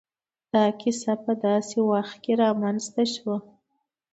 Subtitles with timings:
[0.53, 3.37] دا کيسه په داسې وخت کې را منځ ته شوه.